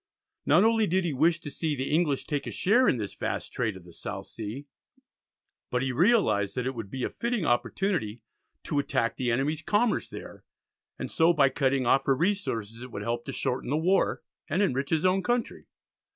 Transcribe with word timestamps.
Not 0.47 0.63
only 0.63 0.87
did 0.87 1.05
he 1.05 1.13
wish 1.13 1.39
to 1.41 1.51
see 1.51 1.75
the 1.75 1.91
English 1.91 2.25
take 2.25 2.47
a 2.47 2.51
share 2.51 2.87
in 2.87 2.97
this 2.97 3.13
vast 3.13 3.53
trade 3.53 3.77
of 3.77 3.83
the 3.83 3.91
South 3.93 4.25
Sea, 4.25 4.65
but 5.69 5.83
he 5.83 5.91
realised 5.91 6.55
that 6.55 6.65
it 6.65 6.73
would 6.73 6.89
be 6.89 7.03
a 7.03 7.09
fitting 7.11 7.45
opportunity 7.45 8.23
to 8.63 8.79
attack 8.79 9.15
the 9.15 9.29
enemies' 9.29 9.61
commerce 9.61 10.09
there, 10.09 10.43
and 10.97 11.11
so 11.11 11.33
by 11.33 11.49
cutting 11.49 11.85
off 11.85 12.07
her 12.07 12.15
resources 12.15 12.81
it 12.81 12.89
would 12.91 13.03
help 13.03 13.25
to 13.25 13.31
shorten 13.31 13.69
the 13.69 13.77
war, 13.77 14.23
and 14.49 14.63
enrich 14.63 14.89
his 14.89 15.05
own 15.05 15.21
country. 15.21 15.67